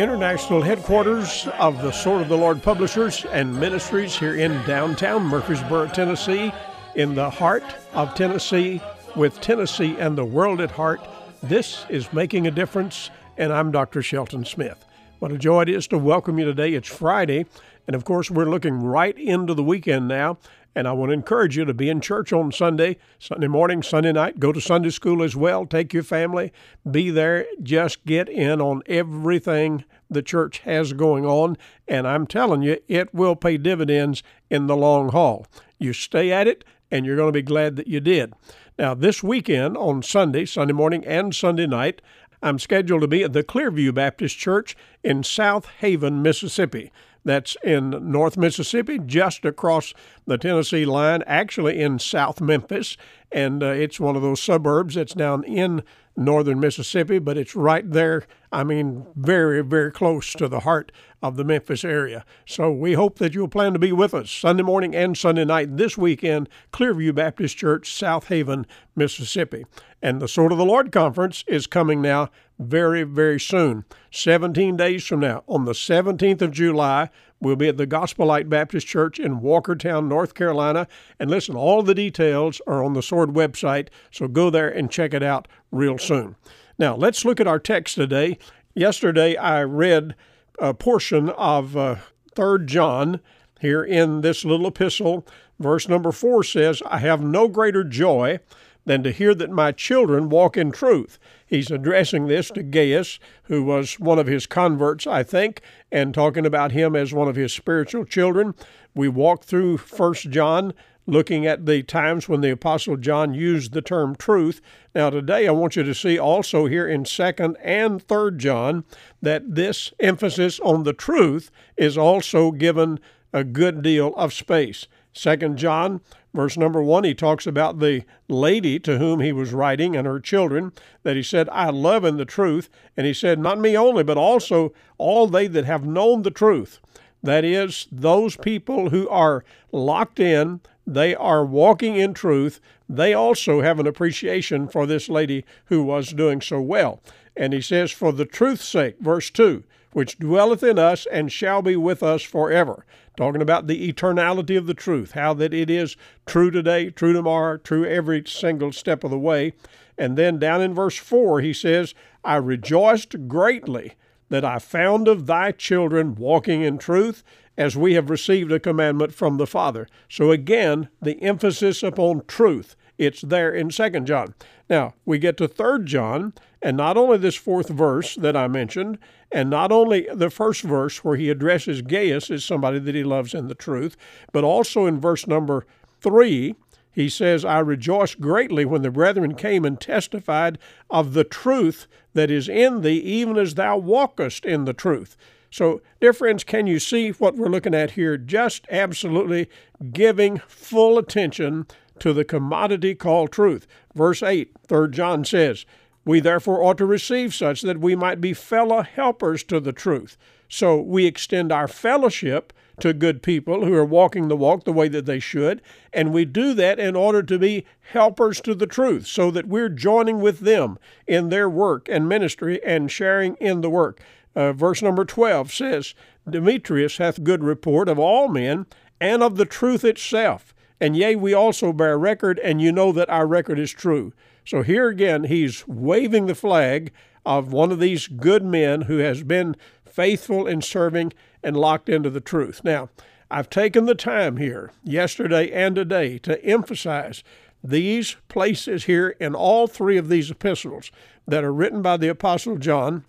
international 0.00 0.62
headquarters 0.62 1.46
of 1.58 1.82
the 1.82 1.92
Sword 1.92 2.22
of 2.22 2.30
the 2.30 2.36
Lord 2.36 2.62
Publishers 2.62 3.26
and 3.26 3.54
Ministries 3.60 4.16
here 4.16 4.34
in 4.34 4.50
downtown 4.66 5.24
Murfreesboro, 5.24 5.88
Tennessee, 5.88 6.54
in 6.94 7.14
the 7.14 7.28
heart 7.28 7.62
of 7.92 8.14
Tennessee, 8.14 8.80
with 9.14 9.42
Tennessee 9.42 9.96
and 9.98 10.16
the 10.16 10.24
world 10.24 10.62
at 10.62 10.70
heart, 10.70 11.06
this 11.42 11.84
is 11.90 12.14
Making 12.14 12.46
a 12.46 12.50
Difference, 12.50 13.10
and 13.36 13.52
I'm 13.52 13.70
Dr. 13.70 14.00
Shelton 14.00 14.46
Smith. 14.46 14.86
What 15.18 15.32
a 15.32 15.38
joy 15.38 15.62
it 15.62 15.68
is 15.68 15.86
to 15.88 15.98
welcome 15.98 16.38
you 16.38 16.46
today. 16.46 16.72
It's 16.72 16.88
Friday, 16.88 17.44
and 17.86 17.94
of 17.94 18.06
course, 18.06 18.30
we're 18.30 18.48
looking 18.48 18.82
right 18.82 19.18
into 19.18 19.52
the 19.52 19.62
weekend 19.62 20.08
now. 20.08 20.38
And 20.74 20.86
I 20.86 20.92
want 20.92 21.10
to 21.10 21.14
encourage 21.14 21.56
you 21.56 21.64
to 21.64 21.74
be 21.74 21.88
in 21.88 22.00
church 22.00 22.32
on 22.32 22.52
Sunday, 22.52 22.96
Sunday 23.18 23.48
morning, 23.48 23.82
Sunday 23.82 24.12
night. 24.12 24.38
Go 24.38 24.52
to 24.52 24.60
Sunday 24.60 24.90
school 24.90 25.22
as 25.22 25.34
well. 25.34 25.66
Take 25.66 25.92
your 25.92 26.04
family. 26.04 26.52
Be 26.88 27.10
there. 27.10 27.46
Just 27.62 28.06
get 28.06 28.28
in 28.28 28.60
on 28.60 28.82
everything 28.86 29.84
the 30.08 30.22
church 30.22 30.60
has 30.60 30.92
going 30.92 31.26
on. 31.26 31.56
And 31.88 32.06
I'm 32.06 32.26
telling 32.26 32.62
you, 32.62 32.78
it 32.86 33.12
will 33.12 33.36
pay 33.36 33.56
dividends 33.56 34.22
in 34.48 34.68
the 34.68 34.76
long 34.76 35.10
haul. 35.10 35.46
You 35.78 35.92
stay 35.92 36.30
at 36.30 36.46
it, 36.46 36.64
and 36.90 37.04
you're 37.04 37.16
going 37.16 37.28
to 37.28 37.32
be 37.32 37.42
glad 37.42 37.76
that 37.76 37.88
you 37.88 38.00
did. 38.00 38.32
Now, 38.78 38.94
this 38.94 39.22
weekend 39.22 39.76
on 39.76 40.02
Sunday, 40.02 40.46
Sunday 40.46 40.72
morning, 40.72 41.04
and 41.04 41.34
Sunday 41.34 41.66
night, 41.66 42.00
I'm 42.42 42.58
scheduled 42.58 43.02
to 43.02 43.08
be 43.08 43.22
at 43.22 43.32
the 43.32 43.44
Clearview 43.44 43.92
Baptist 43.94 44.38
Church 44.38 44.76
in 45.04 45.22
South 45.22 45.66
Haven, 45.80 46.22
Mississippi. 46.22 46.90
That's 47.24 47.56
in 47.62 48.10
North 48.10 48.36
Mississippi, 48.36 48.98
just 48.98 49.44
across 49.44 49.92
the 50.26 50.38
Tennessee 50.38 50.84
line, 50.84 51.22
actually 51.26 51.80
in 51.80 51.98
South 51.98 52.40
Memphis. 52.40 52.96
And 53.30 53.62
uh, 53.62 53.66
it's 53.66 54.00
one 54.00 54.16
of 54.16 54.22
those 54.22 54.42
suburbs 54.42 54.94
that's 54.94 55.14
down 55.14 55.44
in 55.44 55.82
northern 56.16 56.60
Mississippi, 56.60 57.18
but 57.18 57.36
it's 57.36 57.54
right 57.54 57.88
there. 57.90 58.24
I 58.52 58.64
mean, 58.64 59.06
very, 59.14 59.62
very 59.62 59.92
close 59.92 60.32
to 60.34 60.48
the 60.48 60.60
heart 60.60 60.90
of 61.22 61.36
the 61.36 61.44
Memphis 61.44 61.84
area. 61.84 62.24
So 62.46 62.72
we 62.72 62.94
hope 62.94 63.18
that 63.18 63.32
you'll 63.32 63.46
plan 63.46 63.72
to 63.74 63.78
be 63.78 63.92
with 63.92 64.12
us 64.12 64.30
Sunday 64.30 64.64
morning 64.64 64.94
and 64.94 65.16
Sunday 65.16 65.44
night 65.44 65.76
this 65.76 65.96
weekend, 65.96 66.48
Clearview 66.72 67.14
Baptist 67.14 67.56
Church, 67.56 67.88
Southaven, 67.88 68.64
Mississippi. 68.96 69.66
And 70.02 70.20
the 70.20 70.26
Sword 70.26 70.50
of 70.50 70.58
the 70.58 70.64
Lord 70.64 70.90
Conference 70.90 71.44
is 71.46 71.68
coming 71.68 72.02
now 72.02 72.30
very, 72.58 73.04
very 73.04 73.38
soon. 73.38 73.84
17 74.10 74.76
days 74.76 75.06
from 75.06 75.20
now, 75.20 75.44
on 75.46 75.64
the 75.64 75.72
17th 75.72 76.42
of 76.42 76.50
July, 76.50 77.08
we'll 77.40 77.54
be 77.54 77.68
at 77.68 77.76
the 77.76 77.86
Gospel 77.86 78.26
Light 78.26 78.48
Baptist 78.48 78.86
Church 78.86 79.20
in 79.20 79.40
Walkertown, 79.40 80.08
North 80.08 80.34
Carolina. 80.34 80.88
And 81.20 81.30
listen, 81.30 81.54
all 81.54 81.82
the 81.82 81.94
details 81.94 82.60
are 82.66 82.82
on 82.82 82.94
the 82.94 83.02
Sword 83.02 83.30
website, 83.30 83.88
so 84.10 84.26
go 84.26 84.50
there 84.50 84.68
and 84.68 84.90
check 84.90 85.14
it 85.14 85.22
out 85.22 85.46
real 85.70 85.98
soon. 85.98 86.34
Now, 86.80 86.96
let's 86.96 87.26
look 87.26 87.40
at 87.40 87.46
our 87.46 87.58
text 87.58 87.96
today. 87.96 88.38
Yesterday, 88.74 89.36
I 89.36 89.62
read 89.64 90.14
a 90.58 90.72
portion 90.72 91.28
of 91.28 91.76
uh, 91.76 91.96
3 92.34 92.64
John 92.64 93.20
here 93.60 93.84
in 93.84 94.22
this 94.22 94.46
little 94.46 94.68
epistle. 94.68 95.26
Verse 95.58 95.90
number 95.90 96.10
4 96.10 96.42
says, 96.42 96.82
I 96.86 97.00
have 97.00 97.20
no 97.20 97.48
greater 97.48 97.84
joy 97.84 98.40
than 98.86 99.02
to 99.02 99.12
hear 99.12 99.34
that 99.34 99.50
my 99.50 99.72
children 99.72 100.30
walk 100.30 100.56
in 100.56 100.72
truth. 100.72 101.18
He's 101.46 101.70
addressing 101.70 102.28
this 102.28 102.48
to 102.52 102.62
Gaius, 102.62 103.18
who 103.42 103.62
was 103.62 104.00
one 104.00 104.18
of 104.18 104.26
his 104.26 104.46
converts, 104.46 105.06
I 105.06 105.22
think, 105.22 105.60
and 105.92 106.14
talking 106.14 106.46
about 106.46 106.72
him 106.72 106.96
as 106.96 107.12
one 107.12 107.28
of 107.28 107.36
his 107.36 107.52
spiritual 107.52 108.06
children. 108.06 108.54
We 108.94 109.06
walked 109.06 109.44
through 109.44 109.76
First 109.76 110.30
John 110.30 110.72
looking 111.10 111.44
at 111.46 111.66
the 111.66 111.82
times 111.82 112.28
when 112.28 112.40
the 112.40 112.50
apostle 112.50 112.96
John 112.96 113.34
used 113.34 113.72
the 113.72 113.82
term 113.82 114.14
truth. 114.14 114.60
Now 114.94 115.10
today 115.10 115.48
I 115.48 115.52
want 115.52 115.76
you 115.76 115.82
to 115.82 115.94
see 115.94 116.18
also 116.18 116.66
here 116.66 116.86
in 116.86 117.04
2nd 117.04 117.56
and 117.62 118.06
3rd 118.06 118.36
John 118.38 118.84
that 119.20 119.54
this 119.54 119.92
emphasis 119.98 120.60
on 120.60 120.84
the 120.84 120.92
truth 120.92 121.50
is 121.76 121.98
also 121.98 122.52
given 122.52 123.00
a 123.32 123.44
good 123.44 123.82
deal 123.82 124.14
of 124.16 124.32
space. 124.32 124.86
Second 125.12 125.58
John 125.58 126.00
verse 126.32 126.56
number 126.56 126.80
1 126.80 127.02
he 127.02 127.14
talks 127.14 127.46
about 127.46 127.80
the 127.80 128.04
lady 128.28 128.78
to 128.78 128.98
whom 128.98 129.18
he 129.18 129.32
was 129.32 129.52
writing 129.52 129.96
and 129.96 130.06
her 130.06 130.20
children 130.20 130.72
that 131.02 131.16
he 131.16 131.22
said 131.24 131.48
I 131.48 131.70
love 131.70 132.04
in 132.04 132.18
the 132.18 132.24
truth 132.24 132.70
and 132.96 133.04
he 133.04 133.12
said 133.12 133.40
not 133.40 133.58
me 133.58 133.76
only 133.76 134.04
but 134.04 134.16
also 134.16 134.72
all 134.96 135.26
they 135.26 135.48
that 135.48 135.64
have 135.64 135.84
known 135.84 136.22
the 136.22 136.30
truth 136.30 136.78
that 137.22 137.44
is 137.44 137.88
those 137.90 138.36
people 138.36 138.90
who 138.90 139.08
are 139.08 139.44
locked 139.72 140.20
in 140.20 140.60
they 140.86 141.14
are 141.14 141.44
walking 141.44 141.96
in 141.96 142.14
truth 142.14 142.60
they 142.88 143.14
also 143.14 143.60
have 143.60 143.78
an 143.78 143.86
appreciation 143.86 144.66
for 144.66 144.86
this 144.86 145.08
lady 145.08 145.44
who 145.66 145.82
was 145.82 146.12
doing 146.12 146.40
so 146.40 146.60
well 146.60 147.00
and 147.36 147.52
he 147.52 147.60
says 147.60 147.90
for 147.90 148.12
the 148.12 148.24
truth's 148.24 148.68
sake 148.68 148.96
verse 149.00 149.30
2 149.30 149.62
which 149.92 150.18
dwelleth 150.18 150.62
in 150.62 150.78
us 150.78 151.06
and 151.06 151.32
shall 151.32 151.62
be 151.62 151.76
with 151.76 152.02
us 152.02 152.22
forever. 152.22 152.84
Talking 153.16 153.42
about 153.42 153.66
the 153.66 153.92
eternality 153.92 154.56
of 154.56 154.66
the 154.66 154.74
truth, 154.74 155.12
how 155.12 155.34
that 155.34 155.52
it 155.52 155.68
is 155.68 155.96
true 156.26 156.50
today, 156.50 156.90
true 156.90 157.12
tomorrow, 157.12 157.56
true 157.56 157.84
every 157.84 158.22
single 158.26 158.72
step 158.72 159.04
of 159.04 159.10
the 159.10 159.18
way. 159.18 159.52
And 159.98 160.16
then 160.16 160.38
down 160.38 160.62
in 160.62 160.74
verse 160.74 160.96
4, 160.96 161.40
he 161.40 161.52
says, 161.52 161.94
I 162.24 162.36
rejoiced 162.36 163.28
greatly 163.28 163.94
that 164.28 164.44
I 164.44 164.58
found 164.58 165.08
of 165.08 165.26
thy 165.26 165.52
children 165.52 166.14
walking 166.14 166.62
in 166.62 166.78
truth, 166.78 167.24
as 167.60 167.76
we 167.76 167.92
have 167.92 168.08
received 168.08 168.50
a 168.50 168.58
commandment 168.58 169.12
from 169.12 169.36
the 169.36 169.46
Father. 169.46 169.86
So 170.08 170.30
again, 170.30 170.88
the 171.02 171.22
emphasis 171.22 171.82
upon 171.82 172.22
truth. 172.26 172.74
It's 172.96 173.20
there 173.20 173.52
in 173.52 173.70
Second 173.70 174.06
John. 174.06 174.34
Now, 174.70 174.94
we 175.04 175.18
get 175.18 175.36
to 175.36 175.46
Third 175.46 175.84
John, 175.84 176.32
and 176.62 176.74
not 176.74 176.96
only 176.96 177.18
this 177.18 177.34
fourth 177.34 177.68
verse 177.68 178.14
that 178.14 178.34
I 178.34 178.48
mentioned, 178.48 178.98
and 179.30 179.50
not 179.50 179.72
only 179.72 180.08
the 180.10 180.30
first 180.30 180.62
verse 180.62 181.04
where 181.04 181.16
he 181.16 181.28
addresses 181.28 181.82
Gaius 181.82 182.30
as 182.30 182.46
somebody 182.46 182.78
that 182.78 182.94
he 182.94 183.04
loves 183.04 183.34
in 183.34 183.48
the 183.48 183.54
truth, 183.54 183.94
but 184.32 184.42
also 184.42 184.86
in 184.86 184.98
verse 184.98 185.26
number 185.26 185.66
3, 186.00 186.54
he 186.90 187.10
says, 187.10 187.44
I 187.44 187.58
rejoice 187.58 188.14
greatly 188.14 188.64
when 188.64 188.80
the 188.80 188.90
brethren 188.90 189.34
came 189.34 189.66
and 189.66 189.78
testified 189.78 190.58
of 190.88 191.12
the 191.12 191.24
truth 191.24 191.86
that 192.14 192.30
is 192.30 192.48
in 192.48 192.80
thee, 192.80 193.00
even 193.00 193.36
as 193.36 193.54
thou 193.54 193.76
walkest 193.76 194.46
in 194.46 194.64
the 194.64 194.72
truth. 194.72 195.14
So, 195.50 195.82
dear 196.00 196.12
friends, 196.12 196.44
can 196.44 196.66
you 196.66 196.78
see 196.78 197.10
what 197.10 197.36
we're 197.36 197.48
looking 197.48 197.74
at 197.74 197.92
here? 197.92 198.16
Just 198.16 198.66
absolutely 198.70 199.48
giving 199.92 200.38
full 200.46 200.96
attention 200.96 201.66
to 201.98 202.12
the 202.12 202.24
commodity 202.24 202.94
called 202.94 203.32
truth. 203.32 203.66
Verse 203.94 204.22
8, 204.22 204.52
3 204.68 204.90
John 204.90 205.24
says, 205.24 205.66
We 206.04 206.20
therefore 206.20 206.62
ought 206.62 206.78
to 206.78 206.86
receive 206.86 207.34
such 207.34 207.62
that 207.62 207.80
we 207.80 207.96
might 207.96 208.20
be 208.20 208.32
fellow 208.32 208.82
helpers 208.82 209.42
to 209.44 209.58
the 209.58 209.72
truth. 209.72 210.16
So 210.48 210.80
we 210.80 211.06
extend 211.06 211.52
our 211.52 211.68
fellowship 211.68 212.52
to 212.80 212.92
good 212.92 213.22
people 213.22 213.64
who 213.64 213.74
are 213.74 213.84
walking 213.84 214.28
the 214.28 214.36
walk 214.36 214.64
the 214.64 214.72
way 214.72 214.88
that 214.88 215.04
they 215.04 215.20
should, 215.20 215.60
and 215.92 216.12
we 216.12 216.24
do 216.24 216.54
that 216.54 216.78
in 216.78 216.96
order 216.96 217.22
to 217.22 217.38
be 217.38 217.64
helpers 217.92 218.40
to 218.40 218.54
the 218.54 218.66
truth, 218.66 219.06
so 219.06 219.30
that 219.30 219.46
we're 219.46 219.68
joining 219.68 220.20
with 220.20 220.40
them 220.40 220.78
in 221.06 221.28
their 221.28 221.48
work 221.48 221.88
and 221.88 222.08
ministry 222.08 222.62
and 222.64 222.90
sharing 222.90 223.34
in 223.36 223.60
the 223.60 223.70
work. 223.70 224.00
Uh, 224.34 224.52
verse 224.52 224.82
number 224.82 225.04
12 225.04 225.52
says, 225.52 225.94
Demetrius 226.28 226.98
hath 226.98 227.24
good 227.24 227.42
report 227.42 227.88
of 227.88 227.98
all 227.98 228.28
men 228.28 228.66
and 229.00 229.22
of 229.22 229.36
the 229.36 229.44
truth 229.44 229.84
itself. 229.84 230.54
And 230.80 230.96
yea, 230.96 231.16
we 231.16 231.34
also 231.34 231.72
bear 231.72 231.98
record, 231.98 232.38
and 232.38 232.60
you 232.60 232.72
know 232.72 232.92
that 232.92 233.10
our 233.10 233.26
record 233.26 233.58
is 233.58 233.72
true. 233.72 234.12
So 234.46 234.62
here 234.62 234.88
again, 234.88 235.24
he's 235.24 235.66
waving 235.68 236.26
the 236.26 236.34
flag 236.34 236.92
of 237.26 237.52
one 237.52 237.70
of 237.70 237.80
these 237.80 238.06
good 238.06 238.44
men 238.44 238.82
who 238.82 238.98
has 238.98 239.22
been 239.22 239.56
faithful 239.84 240.46
in 240.46 240.62
serving 240.62 241.12
and 241.42 241.56
locked 241.56 241.88
into 241.88 242.10
the 242.10 242.20
truth. 242.20 242.62
Now, 242.64 242.88
I've 243.30 243.50
taken 243.50 243.84
the 243.84 243.94
time 243.94 244.38
here, 244.38 244.72
yesterday 244.82 245.52
and 245.52 245.76
today, 245.76 246.18
to 246.18 246.42
emphasize 246.44 247.22
these 247.62 248.16
places 248.28 248.84
here 248.84 249.10
in 249.20 249.34
all 249.34 249.66
three 249.66 249.98
of 249.98 250.08
these 250.08 250.30
epistles 250.30 250.90
that 251.28 251.44
are 251.44 251.52
written 251.52 251.82
by 251.82 251.96
the 251.96 252.08
Apostle 252.08 252.56
John. 252.56 253.04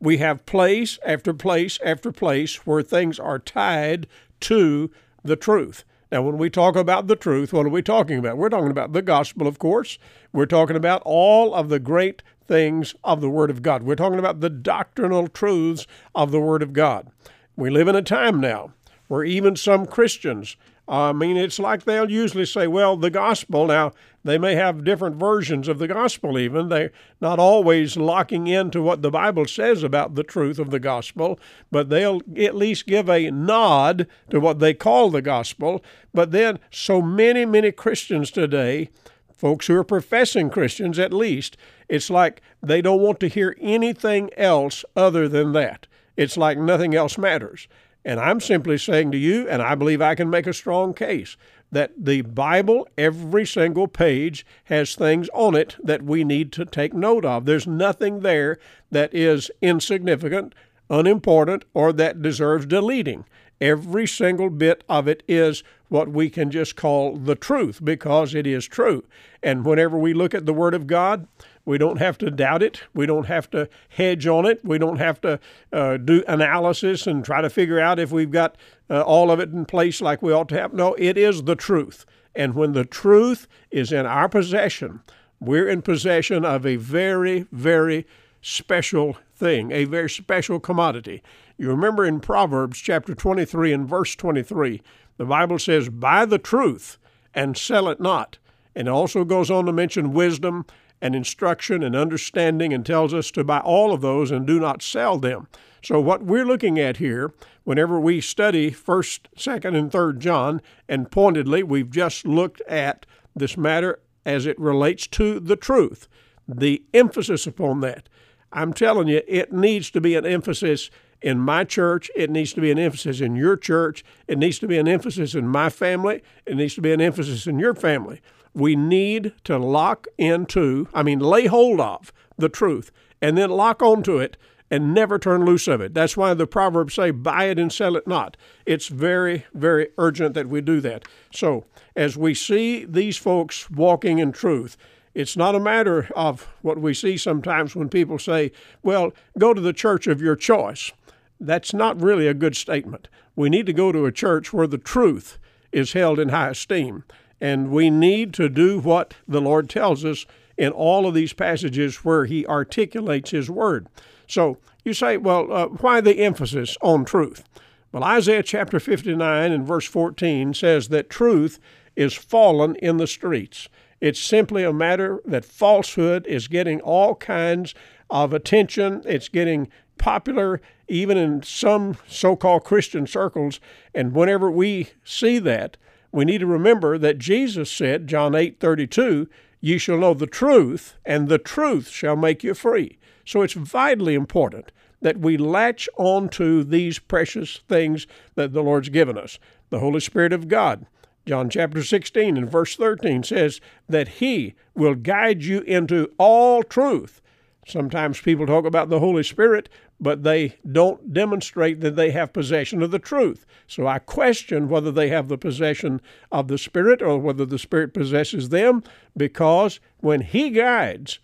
We 0.00 0.18
have 0.18 0.46
place 0.46 0.98
after 1.04 1.32
place 1.32 1.78
after 1.84 2.12
place 2.12 2.66
where 2.66 2.82
things 2.82 3.18
are 3.18 3.38
tied 3.38 4.06
to 4.40 4.90
the 5.24 5.36
truth. 5.36 5.84
Now, 6.12 6.22
when 6.22 6.38
we 6.38 6.50
talk 6.50 6.76
about 6.76 7.08
the 7.08 7.16
truth, 7.16 7.52
what 7.52 7.66
are 7.66 7.70
we 7.70 7.82
talking 7.82 8.18
about? 8.18 8.36
We're 8.36 8.48
talking 8.48 8.70
about 8.70 8.92
the 8.92 9.02
gospel, 9.02 9.46
of 9.46 9.58
course. 9.58 9.98
We're 10.32 10.46
talking 10.46 10.76
about 10.76 11.02
all 11.04 11.54
of 11.54 11.68
the 11.68 11.80
great 11.80 12.22
things 12.46 12.94
of 13.02 13.20
the 13.20 13.30
Word 13.30 13.50
of 13.50 13.62
God. 13.62 13.82
We're 13.82 13.96
talking 13.96 14.18
about 14.18 14.40
the 14.40 14.50
doctrinal 14.50 15.26
truths 15.26 15.86
of 16.14 16.30
the 16.30 16.40
Word 16.40 16.62
of 16.62 16.72
God. 16.72 17.10
We 17.56 17.70
live 17.70 17.88
in 17.88 17.96
a 17.96 18.02
time 18.02 18.40
now 18.40 18.72
where 19.08 19.24
even 19.24 19.56
some 19.56 19.86
Christians 19.86 20.56
I 20.88 21.12
mean, 21.12 21.36
it's 21.36 21.58
like 21.58 21.84
they'll 21.84 22.10
usually 22.10 22.46
say, 22.46 22.66
well, 22.66 22.96
the 22.96 23.10
gospel. 23.10 23.66
Now, 23.66 23.92
they 24.26 24.38
may 24.38 24.54
have 24.54 24.84
different 24.84 25.16
versions 25.16 25.68
of 25.68 25.78
the 25.78 25.88
gospel, 25.88 26.38
even. 26.38 26.68
They're 26.68 26.92
not 27.20 27.38
always 27.38 27.96
locking 27.96 28.46
into 28.46 28.82
what 28.82 29.02
the 29.02 29.10
Bible 29.10 29.46
says 29.46 29.82
about 29.82 30.14
the 30.14 30.24
truth 30.24 30.58
of 30.58 30.70
the 30.70 30.80
gospel, 30.80 31.38
but 31.70 31.88
they'll 31.88 32.20
at 32.36 32.54
least 32.54 32.86
give 32.86 33.08
a 33.08 33.30
nod 33.30 34.06
to 34.30 34.40
what 34.40 34.58
they 34.58 34.74
call 34.74 35.10
the 35.10 35.22
gospel. 35.22 35.84
But 36.12 36.32
then, 36.32 36.58
so 36.70 37.00
many, 37.02 37.44
many 37.44 37.72
Christians 37.72 38.30
today 38.30 38.90
folks 39.36 39.66
who 39.66 39.76
are 39.76 39.84
professing 39.84 40.50
Christians 40.50 40.98
at 40.98 41.12
least, 41.12 41.56
it's 41.88 42.10
like 42.10 42.40
they 42.62 42.80
don't 42.80 43.02
want 43.02 43.20
to 43.20 43.28
hear 43.28 43.54
anything 43.60 44.30
else 44.36 44.84
other 44.96 45.28
than 45.28 45.52
that. 45.52 45.86
It's 46.16 46.36
like 46.36 46.58
nothing 46.58 46.94
else 46.94 47.18
matters. 47.18 47.68
And 48.04 48.20
I'm 48.20 48.40
simply 48.40 48.78
saying 48.78 49.10
to 49.12 49.18
you, 49.18 49.48
and 49.48 49.60
I 49.60 49.74
believe 49.74 50.00
I 50.00 50.14
can 50.14 50.30
make 50.30 50.46
a 50.46 50.52
strong 50.52 50.94
case, 50.94 51.36
that 51.72 51.92
the 51.98 52.22
Bible, 52.22 52.88
every 52.96 53.44
single 53.44 53.88
page, 53.88 54.46
has 54.64 54.94
things 54.94 55.28
on 55.34 55.54
it 55.54 55.76
that 55.82 56.02
we 56.02 56.24
need 56.24 56.52
to 56.52 56.64
take 56.64 56.94
note 56.94 57.24
of. 57.24 57.44
There's 57.44 57.66
nothing 57.66 58.20
there 58.20 58.58
that 58.90 59.14
is 59.14 59.50
insignificant, 59.60 60.54
unimportant, 60.88 61.64
or 61.74 61.92
that 61.92 62.22
deserves 62.22 62.66
deleting. 62.66 63.24
Every 63.60 64.06
single 64.06 64.50
bit 64.50 64.84
of 64.88 65.08
it 65.08 65.22
is 65.26 65.62
what 65.88 66.08
we 66.08 66.28
can 66.28 66.50
just 66.50 66.76
call 66.76 67.16
the 67.16 67.34
truth 67.34 67.84
because 67.84 68.34
it 68.34 68.46
is 68.46 68.66
true. 68.66 69.04
And 69.42 69.64
whenever 69.64 69.98
we 69.98 70.14
look 70.14 70.34
at 70.34 70.46
the 70.46 70.52
Word 70.52 70.74
of 70.74 70.86
God, 70.86 71.28
we 71.64 71.78
don't 71.78 71.98
have 71.98 72.16
to 72.18 72.30
doubt 72.30 72.62
it. 72.62 72.82
We 72.94 73.06
don't 73.06 73.26
have 73.26 73.50
to 73.50 73.68
hedge 73.90 74.26
on 74.26 74.46
it. 74.46 74.64
We 74.64 74.78
don't 74.78 74.98
have 74.98 75.20
to 75.22 75.40
uh, 75.72 75.96
do 75.96 76.22
analysis 76.28 77.06
and 77.06 77.24
try 77.24 77.40
to 77.40 77.50
figure 77.50 77.80
out 77.80 77.98
if 77.98 78.12
we've 78.12 78.30
got 78.30 78.56
uh, 78.88 79.02
all 79.02 79.30
of 79.30 79.40
it 79.40 79.50
in 79.50 79.64
place 79.64 80.00
like 80.00 80.22
we 80.22 80.32
ought 80.32 80.48
to 80.50 80.60
have. 80.60 80.72
No, 80.72 80.94
it 80.94 81.18
is 81.18 81.42
the 81.42 81.56
truth. 81.56 82.06
And 82.34 82.54
when 82.54 82.72
the 82.72 82.84
truth 82.84 83.48
is 83.70 83.92
in 83.92 84.06
our 84.06 84.28
possession, 84.28 85.00
we're 85.40 85.68
in 85.68 85.82
possession 85.82 86.44
of 86.44 86.64
a 86.64 86.76
very, 86.76 87.46
very 87.50 88.06
special 88.46 89.16
thing, 89.34 89.72
a 89.72 89.84
very 89.84 90.08
special 90.08 90.60
commodity. 90.60 91.20
You 91.58 91.68
remember 91.68 92.04
in 92.04 92.20
Proverbs 92.20 92.78
chapter 92.78 93.12
23 93.12 93.72
and 93.72 93.88
verse 93.88 94.14
23, 94.14 94.80
the 95.16 95.24
Bible 95.24 95.58
says, 95.58 95.88
Buy 95.88 96.24
the 96.24 96.38
truth 96.38 96.96
and 97.34 97.56
sell 97.56 97.88
it 97.88 98.00
not. 98.00 98.38
And 98.76 98.86
it 98.86 98.90
also 98.90 99.24
goes 99.24 99.50
on 99.50 99.66
to 99.66 99.72
mention 99.72 100.12
wisdom 100.12 100.64
and 101.02 101.16
instruction 101.16 101.82
and 101.82 101.96
understanding 101.96 102.72
and 102.72 102.86
tells 102.86 103.12
us 103.12 103.32
to 103.32 103.42
buy 103.42 103.58
all 103.58 103.92
of 103.92 104.00
those 104.00 104.30
and 104.30 104.46
do 104.46 104.60
not 104.60 104.80
sell 104.80 105.18
them. 105.18 105.48
So 105.82 106.00
what 106.00 106.22
we're 106.22 106.46
looking 106.46 106.78
at 106.78 106.98
here, 106.98 107.32
whenever 107.64 107.98
we 107.98 108.20
study 108.20 108.70
1st, 108.70 109.20
2nd, 109.36 109.76
and 109.76 109.90
3rd 109.90 110.18
John, 110.18 110.62
and 110.88 111.10
pointedly 111.10 111.64
we've 111.64 111.90
just 111.90 112.24
looked 112.24 112.60
at 112.62 113.06
this 113.34 113.56
matter 113.56 113.98
as 114.24 114.46
it 114.46 114.58
relates 114.60 115.08
to 115.08 115.40
the 115.40 115.56
truth, 115.56 116.06
the 116.46 116.84
emphasis 116.94 117.46
upon 117.48 117.80
that. 117.80 118.08
I'm 118.52 118.72
telling 118.72 119.08
you, 119.08 119.22
it 119.26 119.52
needs 119.52 119.90
to 119.90 120.00
be 120.00 120.14
an 120.14 120.24
emphasis 120.24 120.90
in 121.20 121.38
my 121.38 121.64
church. 121.64 122.10
It 122.14 122.30
needs 122.30 122.52
to 122.54 122.60
be 122.60 122.70
an 122.70 122.78
emphasis 122.78 123.20
in 123.20 123.36
your 123.36 123.56
church. 123.56 124.04
It 124.28 124.38
needs 124.38 124.58
to 124.60 124.68
be 124.68 124.78
an 124.78 124.88
emphasis 124.88 125.34
in 125.34 125.48
my 125.48 125.70
family. 125.70 126.22
It 126.46 126.56
needs 126.56 126.74
to 126.74 126.80
be 126.80 126.92
an 126.92 127.00
emphasis 127.00 127.46
in 127.46 127.58
your 127.58 127.74
family 127.74 128.20
we 128.56 128.74
need 128.74 129.34
to 129.44 129.58
lock 129.58 130.06
into, 130.16 130.88
I 130.94 131.02
mean, 131.02 131.18
lay 131.18 131.46
hold 131.46 131.78
of 131.78 132.12
the 132.38 132.48
truth 132.48 132.90
and 133.20 133.36
then 133.36 133.50
lock 133.50 133.82
onto 133.82 134.18
it 134.18 134.38
and 134.70 134.94
never 134.94 135.18
turn 135.18 135.44
loose 135.44 135.68
of 135.68 135.80
it. 135.80 135.92
That's 135.92 136.16
why 136.16 136.32
the 136.32 136.46
Proverbs 136.46 136.94
say, 136.94 137.10
buy 137.10 137.44
it 137.44 137.58
and 137.58 137.70
sell 137.70 137.96
it 137.96 138.06
not. 138.06 138.36
It's 138.64 138.88
very, 138.88 139.44
very 139.52 139.88
urgent 139.98 140.34
that 140.34 140.48
we 140.48 140.62
do 140.62 140.80
that. 140.80 141.04
So, 141.32 141.66
as 141.94 142.16
we 142.16 142.34
see 142.34 142.84
these 142.84 143.16
folks 143.18 143.70
walking 143.70 144.18
in 144.18 144.32
truth, 144.32 144.76
it's 145.16 145.34
not 145.34 145.54
a 145.54 145.60
matter 145.60 146.10
of 146.14 146.46
what 146.60 146.78
we 146.78 146.92
see 146.92 147.16
sometimes 147.16 147.74
when 147.74 147.88
people 147.88 148.18
say, 148.18 148.52
well, 148.82 149.14
go 149.38 149.54
to 149.54 149.62
the 149.62 149.72
church 149.72 150.06
of 150.06 150.20
your 150.20 150.36
choice. 150.36 150.92
That's 151.40 151.72
not 151.72 151.98
really 151.98 152.28
a 152.28 152.34
good 152.34 152.54
statement. 152.54 153.08
We 153.34 153.48
need 153.48 153.64
to 153.64 153.72
go 153.72 153.92
to 153.92 154.04
a 154.04 154.12
church 154.12 154.52
where 154.52 154.66
the 154.66 154.76
truth 154.76 155.38
is 155.72 155.94
held 155.94 156.18
in 156.18 156.28
high 156.28 156.50
esteem. 156.50 157.02
And 157.40 157.70
we 157.70 157.88
need 157.88 158.34
to 158.34 158.50
do 158.50 158.78
what 158.78 159.14
the 159.26 159.40
Lord 159.40 159.70
tells 159.70 160.04
us 160.04 160.26
in 160.58 160.70
all 160.72 161.06
of 161.06 161.14
these 161.14 161.32
passages 161.32 162.04
where 162.04 162.26
He 162.26 162.46
articulates 162.46 163.30
His 163.30 163.48
Word. 163.48 163.86
So 164.26 164.58
you 164.84 164.92
say, 164.92 165.16
well, 165.16 165.50
uh, 165.50 165.66
why 165.68 166.02
the 166.02 166.18
emphasis 166.18 166.76
on 166.82 167.06
truth? 167.06 167.42
Well, 167.90 168.04
Isaiah 168.04 168.42
chapter 168.42 168.78
59 168.78 169.50
and 169.50 169.66
verse 169.66 169.86
14 169.86 170.52
says 170.52 170.88
that 170.88 171.08
truth 171.08 171.58
is 171.96 172.12
fallen 172.12 172.74
in 172.76 172.98
the 172.98 173.06
streets. 173.06 173.70
It's 174.00 174.20
simply 174.20 174.62
a 174.62 174.72
matter 174.72 175.20
that 175.24 175.44
falsehood 175.44 176.26
is 176.26 176.48
getting 176.48 176.80
all 176.80 177.14
kinds 177.14 177.74
of 178.10 178.32
attention. 178.32 179.02
It's 179.04 179.28
getting 179.28 179.68
popular 179.98 180.60
even 180.88 181.16
in 181.16 181.42
some 181.42 181.96
so 182.06 182.36
called 182.36 182.64
Christian 182.64 183.06
circles. 183.06 183.60
And 183.94 184.14
whenever 184.14 184.50
we 184.50 184.90
see 185.04 185.38
that, 185.40 185.76
we 186.12 186.24
need 186.24 186.38
to 186.38 186.46
remember 186.46 186.98
that 186.98 187.18
Jesus 187.18 187.70
said, 187.70 188.06
John 188.06 188.34
8 188.34 188.60
32, 188.60 189.28
Ye 189.60 189.78
shall 189.78 189.98
know 189.98 190.14
the 190.14 190.26
truth, 190.26 190.94
and 191.04 191.28
the 191.28 191.38
truth 191.38 191.88
shall 191.88 192.16
make 192.16 192.44
you 192.44 192.54
free. 192.54 192.98
So 193.24 193.42
it's 193.42 193.54
vitally 193.54 194.14
important 194.14 194.70
that 195.00 195.18
we 195.18 195.36
latch 195.36 195.88
on 195.96 196.28
to 196.30 196.62
these 196.62 196.98
precious 196.98 197.60
things 197.68 198.06
that 198.34 198.52
the 198.52 198.62
Lord's 198.62 198.88
given 198.88 199.18
us. 199.18 199.38
The 199.70 199.80
Holy 199.80 200.00
Spirit 200.00 200.32
of 200.32 200.48
God, 200.48 200.86
John 201.26 201.50
chapter 201.50 201.82
16 201.82 202.36
and 202.36 202.48
verse 202.48 202.76
13 202.76 203.24
says 203.24 203.60
that 203.88 204.08
He 204.08 204.54
will 204.76 204.94
guide 204.94 205.42
you 205.42 205.60
into 205.62 206.12
all 206.18 206.62
truth. 206.62 207.20
Sometimes 207.66 208.20
people 208.20 208.46
talk 208.46 208.64
about 208.64 208.90
the 208.90 209.00
Holy 209.00 209.24
Spirit, 209.24 209.68
but 209.98 210.22
they 210.22 210.54
don't 210.70 211.12
demonstrate 211.12 211.80
that 211.80 211.96
they 211.96 212.12
have 212.12 212.32
possession 212.32 212.80
of 212.80 212.92
the 212.92 213.00
truth. 213.00 213.44
So 213.66 213.88
I 213.88 213.98
question 213.98 214.68
whether 214.68 214.92
they 214.92 215.08
have 215.08 215.26
the 215.26 215.36
possession 215.36 216.00
of 216.30 216.46
the 216.46 216.58
Spirit 216.58 217.02
or 217.02 217.18
whether 217.18 217.44
the 217.44 217.58
Spirit 217.58 217.92
possesses 217.92 218.50
them, 218.50 218.84
because 219.16 219.80
when 219.98 220.20
He 220.20 220.50
guides, 220.50 221.18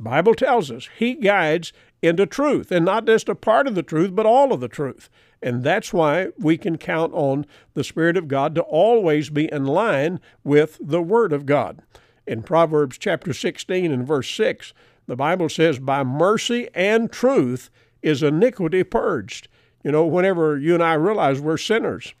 Bible 0.00 0.34
tells 0.34 0.70
us 0.70 0.88
He 0.96 1.12
guides 1.12 1.74
into 2.00 2.24
truth, 2.24 2.72
and 2.72 2.86
not 2.86 3.06
just 3.06 3.28
a 3.28 3.34
part 3.34 3.66
of 3.66 3.74
the 3.74 3.82
truth, 3.82 4.14
but 4.14 4.24
all 4.24 4.54
of 4.54 4.60
the 4.60 4.68
truth. 4.68 5.10
And 5.44 5.62
that's 5.62 5.92
why 5.92 6.28
we 6.38 6.56
can 6.56 6.78
count 6.78 7.12
on 7.12 7.44
the 7.74 7.84
Spirit 7.84 8.16
of 8.16 8.28
God 8.28 8.54
to 8.54 8.62
always 8.62 9.28
be 9.28 9.52
in 9.52 9.66
line 9.66 10.18
with 10.42 10.78
the 10.80 11.02
Word 11.02 11.34
of 11.34 11.44
God. 11.44 11.82
In 12.26 12.42
Proverbs 12.42 12.96
chapter 12.96 13.34
16 13.34 13.92
and 13.92 14.06
verse 14.06 14.30
6, 14.30 14.72
the 15.06 15.16
Bible 15.16 15.50
says, 15.50 15.78
by 15.78 16.02
mercy 16.02 16.70
and 16.74 17.12
truth 17.12 17.68
is 18.00 18.22
iniquity 18.22 18.82
purged. 18.84 19.48
You 19.82 19.92
know, 19.92 20.06
whenever 20.06 20.56
you 20.56 20.72
and 20.72 20.82
I 20.82 20.94
realize 20.94 21.42
we're 21.42 21.58
sinners, 21.58 22.14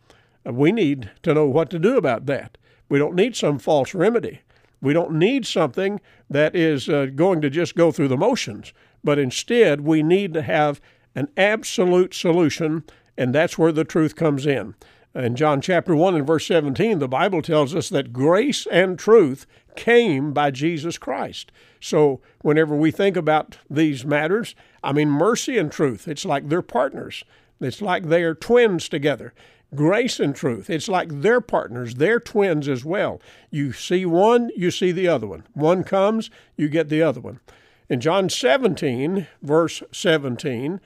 uh, 0.46 0.52
we 0.52 0.70
need 0.70 1.10
to 1.22 1.32
know 1.32 1.46
what 1.46 1.70
to 1.70 1.78
do 1.78 1.96
about 1.96 2.26
that. 2.26 2.58
We 2.90 2.98
don't 2.98 3.14
need 3.14 3.36
some 3.36 3.58
false 3.58 3.94
remedy. 3.94 4.40
We 4.82 4.92
don't 4.92 5.12
need 5.12 5.46
something 5.46 5.98
that 6.28 6.54
is 6.54 6.90
uh, 6.90 7.06
going 7.06 7.40
to 7.40 7.48
just 7.48 7.74
go 7.74 7.90
through 7.90 8.08
the 8.08 8.18
motions, 8.18 8.74
but 9.02 9.18
instead 9.18 9.80
we 9.80 10.02
need 10.02 10.34
to 10.34 10.42
have 10.42 10.78
an 11.14 11.28
absolute 11.38 12.12
solution, 12.12 12.84
and 13.16 13.34
that's 13.34 13.58
where 13.58 13.72
the 13.72 13.84
truth 13.84 14.16
comes 14.16 14.46
in. 14.46 14.74
In 15.14 15.36
John 15.36 15.60
chapter 15.60 15.94
1 15.94 16.16
and 16.16 16.26
verse 16.26 16.46
17, 16.46 16.98
the 16.98 17.06
Bible 17.06 17.40
tells 17.40 17.74
us 17.74 17.88
that 17.90 18.12
grace 18.12 18.66
and 18.66 18.98
truth 18.98 19.46
came 19.76 20.32
by 20.32 20.50
Jesus 20.50 20.98
Christ. 20.98 21.52
So 21.80 22.20
whenever 22.42 22.74
we 22.74 22.90
think 22.90 23.16
about 23.16 23.58
these 23.70 24.04
matters, 24.04 24.56
I 24.82 24.92
mean, 24.92 25.10
mercy 25.10 25.56
and 25.56 25.70
truth, 25.70 26.08
it's 26.08 26.24
like 26.24 26.48
they're 26.48 26.62
partners. 26.62 27.22
It's 27.60 27.80
like 27.80 28.08
they 28.08 28.24
are 28.24 28.34
twins 28.34 28.88
together. 28.88 29.34
Grace 29.74 30.18
and 30.18 30.34
truth, 30.34 30.70
it's 30.70 30.88
like 30.88 31.08
they're 31.20 31.40
partners, 31.40 31.96
they're 31.96 32.20
twins 32.20 32.68
as 32.68 32.84
well. 32.84 33.20
You 33.50 33.72
see 33.72 34.06
one, 34.06 34.50
you 34.56 34.70
see 34.70 34.92
the 34.92 35.08
other 35.08 35.26
one. 35.26 35.44
One 35.52 35.82
comes, 35.82 36.30
you 36.56 36.68
get 36.68 36.88
the 36.88 37.02
other 37.02 37.20
one. 37.20 37.40
In 37.88 38.00
John 38.00 38.28
17, 38.28 39.26
verse 39.42 39.82
17, 39.90 40.80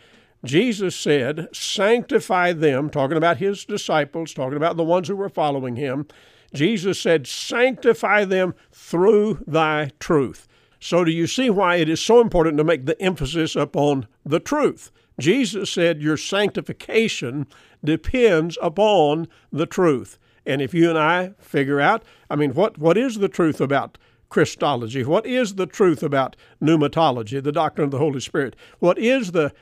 Jesus 0.45 0.95
said, 0.95 1.49
Sanctify 1.53 2.53
them, 2.53 2.91
talking 2.91 3.17
about 3.17 3.39
his 3.39 3.65
disciples, 3.65 4.33
talking 4.33 4.57
about 4.57 4.77
the 4.77 4.85
ones 4.85 5.09
who 5.09 5.17
were 5.17 5.29
following 5.29 5.77
him. 5.77 6.07
Jesus 6.55 7.01
said, 7.01 7.27
Sanctify 7.27 8.25
them 8.25 8.55
through 8.73 9.43
thy 9.47 9.91
truth. 9.99 10.47
So, 10.81 11.05
do 11.05 11.11
you 11.11 11.27
see 11.27 11.51
why 11.51 11.77
it 11.77 11.89
is 11.89 12.01
so 12.01 12.21
important 12.21 12.57
to 12.59 12.65
make 12.65 12.87
the 12.87 13.01
emphasis 13.03 13.57
upon 13.57 14.07
the 14.25 14.41
truth? 14.41 14.93
Jesus 15.19 15.71
said, 15.71 16.01
Your 16.01 16.17
sanctification 16.17 17.47
depends 17.83 18.57
upon 18.63 19.27
the 19.53 19.67
truth. 19.67 20.19
And 20.47 20.63
if 20.63 20.73
you 20.73 20.89
and 20.89 20.99
I 20.99 21.35
figure 21.39 21.81
out, 21.81 22.05
I 22.31 22.37
mean, 22.37 22.55
what, 22.55 22.79
what 22.79 22.97
is 22.97 23.19
the 23.19 23.29
truth 23.29 23.61
about 23.61 23.99
Christology? 24.29 25.05
What 25.05 25.27
is 25.27 25.57
the 25.57 25.67
truth 25.67 26.03
about 26.03 26.37
pneumatology, 26.63 27.43
the 27.43 27.53
doctrine 27.53 27.87
of 27.87 27.91
the 27.91 27.99
Holy 27.99 28.21
Spirit? 28.21 28.55
What 28.79 28.99
is 28.99 29.33
the 29.33 29.53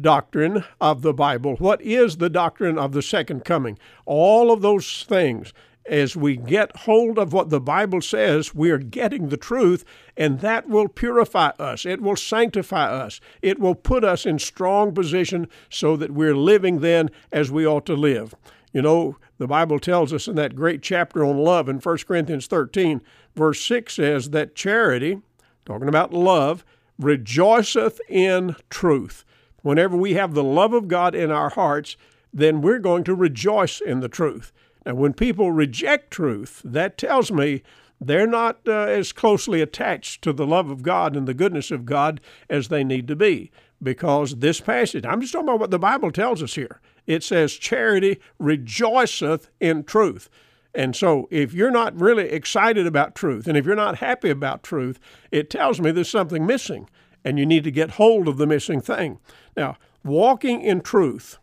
doctrine 0.00 0.64
of 0.80 1.02
the 1.02 1.14
Bible? 1.14 1.56
What 1.56 1.80
is 1.82 2.16
the 2.16 2.30
doctrine 2.30 2.78
of 2.78 2.92
the 2.92 3.02
second 3.02 3.44
coming? 3.44 3.78
All 4.04 4.50
of 4.50 4.62
those 4.62 5.04
things, 5.04 5.52
as 5.88 6.16
we 6.16 6.36
get 6.36 6.76
hold 6.78 7.18
of 7.18 7.32
what 7.32 7.50
the 7.50 7.60
Bible 7.60 8.00
says, 8.00 8.54
we 8.54 8.70
are 8.70 8.78
getting 8.78 9.28
the 9.28 9.36
truth, 9.36 9.84
and 10.16 10.40
that 10.40 10.68
will 10.68 10.88
purify 10.88 11.50
us. 11.58 11.86
It 11.86 12.00
will 12.00 12.16
sanctify 12.16 12.90
us. 12.90 13.20
It 13.42 13.60
will 13.60 13.76
put 13.76 14.02
us 14.02 14.26
in 14.26 14.38
strong 14.38 14.92
position 14.92 15.48
so 15.70 15.96
that 15.96 16.10
we're 16.10 16.36
living 16.36 16.80
then 16.80 17.10
as 17.30 17.50
we 17.50 17.66
ought 17.66 17.86
to 17.86 17.94
live. 17.94 18.34
You 18.72 18.82
know, 18.82 19.16
The 19.38 19.46
Bible 19.46 19.78
tells 19.78 20.12
us 20.12 20.28
in 20.28 20.36
that 20.36 20.56
great 20.56 20.82
chapter 20.82 21.24
on 21.24 21.36
love 21.36 21.68
in 21.68 21.78
1 21.78 21.98
Corinthians 22.08 22.46
13, 22.46 23.02
verse 23.34 23.62
6 23.62 23.94
says 23.94 24.30
that 24.30 24.54
charity, 24.54 25.20
talking 25.66 25.88
about 25.88 26.14
love, 26.14 26.64
rejoiceth 26.98 28.00
in 28.08 28.56
truth. 28.70 29.24
Whenever 29.66 29.96
we 29.96 30.14
have 30.14 30.34
the 30.34 30.44
love 30.44 30.72
of 30.72 30.86
God 30.86 31.12
in 31.12 31.32
our 31.32 31.48
hearts, 31.48 31.96
then 32.32 32.60
we're 32.60 32.78
going 32.78 33.02
to 33.02 33.16
rejoice 33.16 33.80
in 33.80 33.98
the 33.98 34.08
truth. 34.08 34.52
Now, 34.84 34.94
when 34.94 35.12
people 35.12 35.50
reject 35.50 36.12
truth, 36.12 36.62
that 36.64 36.96
tells 36.96 37.32
me 37.32 37.64
they're 38.00 38.28
not 38.28 38.60
uh, 38.68 38.82
as 38.82 39.12
closely 39.12 39.60
attached 39.60 40.22
to 40.22 40.32
the 40.32 40.46
love 40.46 40.70
of 40.70 40.84
God 40.84 41.16
and 41.16 41.26
the 41.26 41.34
goodness 41.34 41.72
of 41.72 41.84
God 41.84 42.20
as 42.48 42.68
they 42.68 42.84
need 42.84 43.08
to 43.08 43.16
be. 43.16 43.50
Because 43.82 44.36
this 44.36 44.60
passage, 44.60 45.04
I'm 45.04 45.20
just 45.20 45.32
talking 45.32 45.48
about 45.48 45.58
what 45.58 45.72
the 45.72 45.80
Bible 45.80 46.12
tells 46.12 46.44
us 46.44 46.54
here. 46.54 46.80
It 47.08 47.24
says, 47.24 47.54
Charity 47.54 48.20
rejoiceth 48.38 49.50
in 49.58 49.82
truth. 49.82 50.30
And 50.76 50.94
so, 50.94 51.26
if 51.32 51.52
you're 51.52 51.72
not 51.72 52.00
really 52.00 52.28
excited 52.28 52.86
about 52.86 53.16
truth 53.16 53.48
and 53.48 53.58
if 53.58 53.66
you're 53.66 53.74
not 53.74 53.98
happy 53.98 54.30
about 54.30 54.62
truth, 54.62 55.00
it 55.32 55.50
tells 55.50 55.80
me 55.80 55.90
there's 55.90 56.08
something 56.08 56.46
missing 56.46 56.88
and 57.26 57.40
you 57.40 57.44
need 57.44 57.64
to 57.64 57.72
get 57.72 57.90
hold 57.90 58.28
of 58.28 58.36
the 58.36 58.46
missing 58.46 58.80
thing. 58.80 59.18
Now, 59.56 59.78
walking 60.04 60.60
in 60.60 60.80
truth 60.80 61.38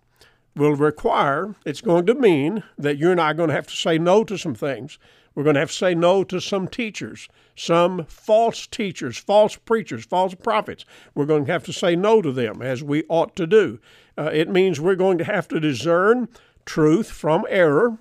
will 0.55 0.77
require, 0.77 1.55
it's 1.65 1.81
going 1.81 2.05
to 2.05 2.15
mean 2.15 2.63
that 2.77 2.97
you're 2.97 3.15
not 3.15 3.35
going 3.35 3.49
to 3.49 3.55
have 3.55 3.67
to 3.67 3.75
say 3.75 3.97
no 3.97 4.23
to 4.23 4.37
some 4.37 4.55
things. 4.55 4.97
We're 5.35 5.43
going 5.43 5.55
to 5.55 5.59
have 5.59 5.71
to 5.71 5.75
say 5.75 5.93
no 5.93 6.23
to 6.23 6.39
some 6.39 6.69
teachers, 6.69 7.27
some 7.57 8.05
false 8.05 8.65
teachers, 8.65 9.17
false 9.17 9.57
preachers, 9.57 10.05
false 10.05 10.35
prophets. 10.35 10.85
We're 11.15 11.25
going 11.25 11.45
to 11.47 11.51
have 11.51 11.65
to 11.65 11.73
say 11.73 11.97
no 11.97 12.21
to 12.21 12.31
them 12.31 12.61
as 12.61 12.81
we 12.81 13.03
ought 13.09 13.35
to 13.35 13.45
do. 13.45 13.79
Uh, 14.17 14.29
it 14.31 14.47
means 14.47 14.79
we're 14.79 14.95
going 14.95 15.17
to 15.17 15.25
have 15.25 15.49
to 15.49 15.59
discern 15.59 16.29
truth 16.65 17.11
from 17.11 17.45
error. 17.49 17.97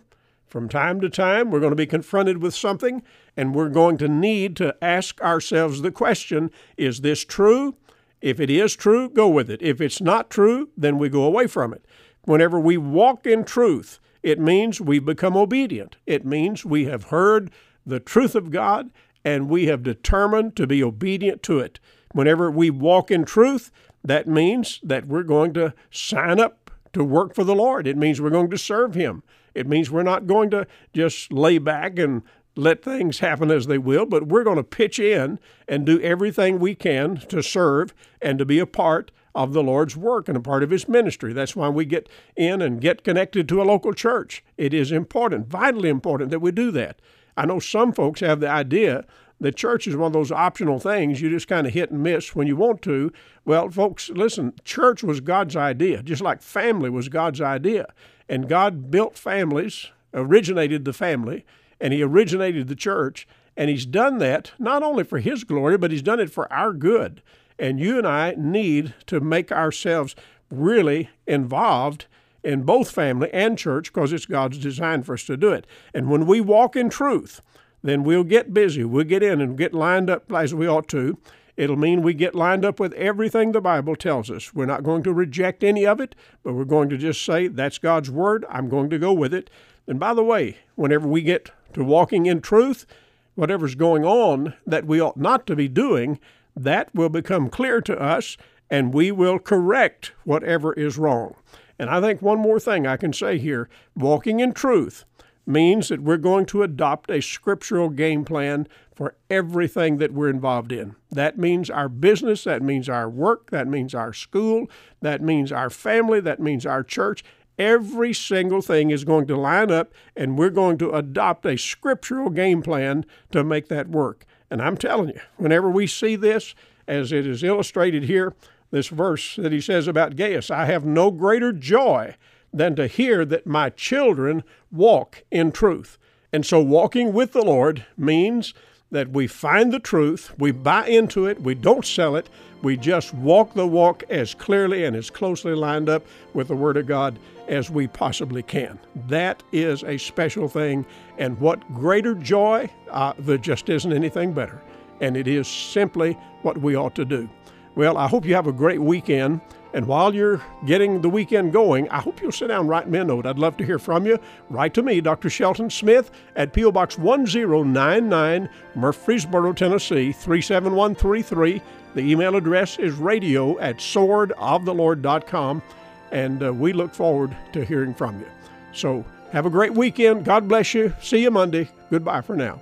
From 0.52 0.68
time 0.68 1.00
to 1.00 1.09
time, 1.09 1.50
we're 1.50 1.61
going 1.61 1.73
to 1.73 1.76
be 1.76 1.87
confronted 1.87 2.42
with 2.42 2.54
something, 2.54 3.02
and 3.38 3.54
we're 3.54 3.71
going 3.71 3.97
to 3.97 4.06
need 4.06 4.54
to 4.56 4.76
ask 4.85 5.18
ourselves 5.23 5.80
the 5.80 5.90
question 5.90 6.50
is 6.76 7.00
this 7.00 7.25
true? 7.25 7.76
If 8.21 8.38
it 8.38 8.50
is 8.50 8.76
true, 8.76 9.09
go 9.09 9.30
with 9.30 9.49
it. 9.49 9.62
If 9.62 9.80
it's 9.80 10.02
not 10.02 10.28
true, 10.28 10.68
then 10.76 10.99
we 10.99 11.09
go 11.09 11.25
away 11.25 11.47
from 11.47 11.73
it. 11.73 11.87
Whenever 12.26 12.61
we 12.61 12.76
walk 12.76 13.26
in 13.26 13.44
truth, 13.44 13.99
it 14.23 14.38
means 14.38 14.78
we've 14.78 15.06
become 15.06 15.38
obedient. 15.38 15.97
It 16.04 16.26
means 16.26 16.66
we 16.66 16.85
have 16.85 17.04
heard 17.04 17.50
the 17.87 17.99
truth 17.99 18.35
of 18.35 18.50
God 18.50 18.90
and 19.25 19.49
we 19.49 19.68
have 19.68 19.82
determined 19.82 20.54
to 20.56 20.66
be 20.66 20.85
obedient 20.85 21.42
to 21.44 21.61
it. 21.61 21.80
Whenever 22.12 22.50
we 22.50 22.68
walk 22.68 23.11
in 23.11 23.25
truth, 23.25 23.73
that 24.04 24.28
means 24.28 24.80
that 24.82 25.06
we're 25.06 25.23
going 25.23 25.54
to 25.54 25.73
sign 25.90 26.38
up 26.38 26.71
to 26.92 27.02
work 27.02 27.35
for 27.35 27.42
the 27.42 27.54
Lord. 27.54 27.87
It 27.87 27.97
means 27.97 28.21
we're 28.21 28.28
going 28.28 28.50
to 28.50 28.59
serve 28.59 28.94
Him. 28.94 29.23
It 29.54 29.66
means 29.66 29.90
we're 29.90 30.02
not 30.02 30.26
going 30.26 30.50
to 30.50 30.66
just 30.92 31.32
lay 31.32 31.59
back 31.59 31.99
and 31.99 32.23
let 32.56 32.82
things 32.82 33.21
happen 33.21 33.50
as 33.50 33.66
they 33.66 33.78
will, 33.78 34.04
but 34.04 34.28
we're 34.28 34.44
going 34.44 34.56
to 34.56 34.64
pitch 34.64 34.99
in 34.99 35.38
and 35.66 35.87
do 35.87 36.00
everything 36.00 36.59
we 36.59 36.75
can 36.75 37.16
to 37.28 37.42
serve 37.42 37.94
and 38.21 38.38
to 38.38 38.44
be 38.44 38.59
a 38.59 38.66
part 38.66 39.11
of 39.35 39.54
the 39.54 39.62
Lord's 39.62 39.97
work 39.97 40.28
and 40.28 40.37
a 40.37 40.40
part 40.40 40.62
of 40.62 40.71
His 40.71 40.88
ministry. 40.88 41.32
That's 41.32 41.56
why 41.56 41.68
we 41.71 41.85
get 41.87 42.09
in 42.37 42.61
and 42.61 42.80
get 42.80 43.04
connected 43.04 43.49
to 43.49 43.62
a 43.62 43.64
local 43.64 43.94
church. 43.94 44.44
It 44.59 44.75
is 44.75 44.92
important, 44.92 45.49
vitally 45.49 45.88
important, 45.88 46.30
that 46.30 46.40
we 46.40 46.52
do 46.52 46.71
that. 46.73 47.00
I 47.37 47.47
know 47.47 47.59
some 47.59 47.92
folks 47.92 48.21
have 48.21 48.40
the 48.40 48.50
idea 48.50 49.06
that 49.40 49.56
church 49.56 49.87
is 49.87 49.97
one 49.97 50.09
of 50.09 50.12
those 50.12 50.30
optional 50.30 50.78
things 50.78 51.21
you 51.21 51.30
just 51.30 51.49
kind 51.49 51.66
of 51.66 51.73
hit 51.73 51.90
and 51.90 52.02
miss 52.02 52.35
when 52.37 52.47
you 52.47 52.56
want 52.56 52.82
to. 52.82 53.12
Well, 53.44 53.71
folks, 53.71 54.09
listen, 54.11 54.52
church 54.64 55.02
was 55.02 55.21
God's 55.21 55.56
idea, 55.56 56.02
just 56.02 56.23
like 56.23 56.42
family 56.42 56.90
was 56.90 57.09
God's 57.09 57.40
idea. 57.40 57.92
And 58.32 58.48
God 58.48 58.90
built 58.90 59.18
families, 59.18 59.90
originated 60.14 60.86
the 60.86 60.94
family, 60.94 61.44
and 61.78 61.92
He 61.92 62.02
originated 62.02 62.66
the 62.66 62.74
church. 62.74 63.28
And 63.58 63.68
He's 63.68 63.84
done 63.84 64.16
that 64.20 64.52
not 64.58 64.82
only 64.82 65.04
for 65.04 65.18
His 65.18 65.44
glory, 65.44 65.76
but 65.76 65.90
He's 65.90 66.00
done 66.00 66.18
it 66.18 66.30
for 66.30 66.50
our 66.50 66.72
good. 66.72 67.20
And 67.58 67.78
you 67.78 67.98
and 67.98 68.06
I 68.06 68.34
need 68.38 68.94
to 69.08 69.20
make 69.20 69.52
ourselves 69.52 70.16
really 70.50 71.10
involved 71.26 72.06
in 72.42 72.62
both 72.62 72.90
family 72.90 73.28
and 73.34 73.58
church 73.58 73.92
because 73.92 74.14
it's 74.14 74.24
God's 74.24 74.56
design 74.56 75.02
for 75.02 75.12
us 75.12 75.24
to 75.24 75.36
do 75.36 75.52
it. 75.52 75.66
And 75.92 76.08
when 76.08 76.24
we 76.24 76.40
walk 76.40 76.74
in 76.74 76.88
truth, 76.88 77.42
then 77.82 78.02
we'll 78.02 78.24
get 78.24 78.54
busy. 78.54 78.82
We'll 78.82 79.04
get 79.04 79.22
in 79.22 79.42
and 79.42 79.58
get 79.58 79.74
lined 79.74 80.08
up 80.08 80.32
as 80.32 80.54
we 80.54 80.66
ought 80.66 80.88
to. 80.88 81.18
It'll 81.56 81.76
mean 81.76 82.02
we 82.02 82.14
get 82.14 82.35
lined 82.35 82.64
up 82.64 82.80
with 82.80 82.94
everything 82.94 83.52
the 83.52 83.61
Bible 83.61 83.94
tells 83.94 84.30
us. 84.30 84.54
We're 84.54 84.66
not 84.66 84.82
going 84.82 85.02
to 85.02 85.12
reject 85.12 85.62
any 85.62 85.87
of 85.87 86.00
it, 86.00 86.14
but 86.42 86.54
we're 86.54 86.64
going 86.64 86.88
to 86.88 86.97
just 86.97 87.25
say, 87.25 87.49
that's 87.49 87.78
God's 87.78 88.11
Word. 88.11 88.47
I'm 88.49 88.68
going 88.68 88.88
to 88.90 88.99
go 88.99 89.12
with 89.12 89.35
it. 89.35 89.50
And 89.87 90.00
by 90.00 90.14
the 90.14 90.25
way, 90.25 90.59
whenever 90.76 91.06
we 91.06 91.23
get 91.23 91.50
to 91.75 91.85
walking 91.85 92.26
in 92.26 92.40
truth, 92.40 92.87
whatever's 93.35 93.75
going 93.75 94.04
on 94.04 94.54
that 94.66 94.87
we 94.87 95.00
ought 95.00 95.16
not 95.16 95.47
to 95.47 95.56
be 95.56 95.68
doing, 95.68 96.18
that 96.56 96.94
will 96.94 97.09
become 97.09 97.50
clear 97.50 97.80
to 97.82 98.00
us 98.00 98.37
and 98.71 98.94
we 98.94 99.12
will 99.12 99.38
correct 99.38 100.12
whatever 100.25 100.73
is 100.73 100.97
wrong. 100.97 101.35
And 101.78 101.90
I 101.90 102.00
think 102.00 102.23
one 102.23 102.38
more 102.38 102.61
thing 102.61 102.87
I 102.87 102.97
can 102.97 103.12
say 103.12 103.38
here 103.38 103.68
walking 103.94 104.40
in 104.40 104.52
truth 104.52 105.04
means 105.44 105.88
that 105.88 106.02
we're 106.02 106.16
going 106.16 106.47
to 106.47 106.62
adopt 106.62 107.11
a 107.11 107.21
scriptural 107.21 107.90
game 107.90 108.25
plan 108.25 108.66
for 109.02 109.16
everything 109.28 109.99
that 109.99 110.12
we're 110.12 110.28
involved 110.28 110.71
in. 110.71 110.94
That 111.11 111.37
means 111.37 111.68
our 111.68 111.88
business, 111.88 112.44
that 112.44 112.62
means 112.62 112.88
our 112.88 113.11
work, 113.11 113.50
that 113.50 113.66
means 113.66 113.97
our 113.97 114.12
school, 114.12 114.71
that 115.00 115.21
means 115.21 115.50
our 115.50 115.71
family, 115.71 116.21
that 116.21 116.38
means 116.38 116.64
our 116.64 116.85
church. 116.85 117.25
Every 117.59 118.14
single 118.14 118.62
thing 118.62 118.92
is 118.92 119.02
going 119.02 119.26
to 119.26 119.37
line 119.37 119.73
up, 119.73 119.92
and 120.14 120.38
we're 120.38 120.50
going 120.50 120.78
to 120.78 120.92
adopt 120.92 121.44
a 121.47 121.59
scriptural 121.59 122.30
game 122.30 122.62
plan 122.62 123.04
to 123.32 123.42
make 123.42 123.66
that 123.71 123.88
work. 123.88 124.25
And 124.49 124.62
I'm 124.62 124.76
telling 124.76 125.09
you, 125.09 125.21
whenever 125.37 125.68
we 125.68 125.88
see 125.88 126.14
this, 126.14 126.54
as 126.87 127.11
it 127.11 127.26
is 127.26 127.42
illustrated 127.42 128.04
here, 128.04 128.37
this 128.71 128.87
verse 128.87 129.35
that 129.35 129.50
he 129.50 129.61
says 129.61 129.88
about 129.88 130.14
Gaius, 130.14 130.49
I 130.49 130.66
have 130.66 130.85
no 130.85 131.11
greater 131.11 131.52
joy 131.52 132.14
than 132.52 132.76
to 132.76 132.87
hear 132.87 133.25
that 133.25 133.49
my 133.49 133.71
children 133.71 134.44
walk 134.71 135.25
in 135.32 135.50
truth. 135.50 135.99
And 136.32 136.47
so, 136.47 136.61
walking 136.62 137.12
with 137.12 137.32
the 137.32 137.42
Lord 137.42 137.85
means 137.97 138.54
that 138.92 139.08
we 139.08 139.26
find 139.26 139.72
the 139.72 139.80
truth, 139.80 140.32
we 140.38 140.52
buy 140.52 140.87
into 140.87 141.26
it, 141.26 141.40
we 141.40 141.54
don't 141.54 141.84
sell 141.84 142.14
it, 142.14 142.28
we 142.62 142.76
just 142.76 143.12
walk 143.14 143.54
the 143.54 143.66
walk 143.66 144.04
as 144.08 144.34
clearly 144.34 144.84
and 144.84 144.94
as 144.94 145.11
closely 145.11 145.54
lined 145.54 145.88
up 145.88 146.06
with 146.34 146.46
the 146.46 146.54
Word 146.54 146.76
of 146.76 146.87
God 146.87 147.18
as 147.49 147.70
we 147.70 147.88
possibly 147.88 148.42
can. 148.42 148.78
That 149.08 149.42
is 149.50 149.82
a 149.82 149.99
special 149.99 150.46
thing, 150.46 150.87
and 151.18 151.40
what 151.40 151.61
greater 151.75 152.14
joy? 152.14 152.70
Uh, 152.90 153.14
there 153.18 153.38
just 153.38 153.68
isn't 153.68 153.92
anything 153.92 154.32
better. 154.32 154.62
And 155.00 155.16
it 155.16 155.26
is 155.26 155.49
simply 155.49 156.12
what 156.42 156.58
we 156.58 156.76
ought 156.76 156.94
to 156.94 157.04
do. 157.04 157.28
Well, 157.75 157.96
I 157.96 158.06
hope 158.06 158.25
you 158.25 158.34
have 158.34 158.46
a 158.46 158.52
great 158.52 158.80
weekend. 158.80 159.40
And 159.75 159.87
while 159.87 160.14
you're 160.14 160.43
getting 160.67 161.00
the 161.00 161.09
weekend 161.09 161.52
going, 161.52 161.88
I 161.88 162.00
hope 162.00 162.21
you'll 162.21 162.33
sit 162.33 162.49
down 162.49 162.61
and 162.61 162.69
write 162.69 162.88
me 162.88 162.99
a 162.99 163.05
note. 163.05 163.26
I'd 163.26 163.38
love 163.38 163.57
to 163.57 163.64
hear 163.64 163.79
from 163.79 164.05
you. 164.07 164.19
Write 164.50 164.75
to 164.75 164.83
me, 164.83 165.00
Dr. 165.00 165.31
Shelton 165.31 165.71
Smith, 165.71 166.11
at 166.37 166.52
P.O. 166.52 166.73
Box 166.73 166.99
1099, 166.99 168.49
Murfreesboro, 168.75 169.52
Tennessee 169.52 170.12
37133. 170.12 171.62
The 171.95 172.00
email 172.00 172.37
address 172.37 172.79
is 172.79 172.95
radio 172.95 173.59
at 173.61 173.76
swordoftheLord.com, 173.76 175.62
and 176.11 176.43
uh, 176.43 176.52
we 176.52 176.73
look 176.73 176.95
forward 176.95 177.37
to 177.52 177.64
hearing 177.64 177.95
from 177.95 178.19
you. 178.19 178.26
So 178.73 179.05
have 179.33 179.47
a 179.47 179.50
great 179.50 179.73
weekend. 179.73 180.25
God 180.25 180.49
bless 180.49 180.75
you. 180.75 180.93
See 181.00 181.23
you 181.23 181.31
Monday. 181.31 181.69
Goodbye 181.91 182.21
for 182.21 182.37
now. 182.37 182.61